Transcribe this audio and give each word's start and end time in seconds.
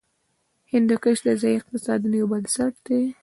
هندوکش 0.73 1.17
د 1.27 1.29
ځایي 1.41 1.57
اقتصادونو 1.59 2.15
یو 2.19 2.27
بنسټ 2.33 2.73
دی. 2.87 3.01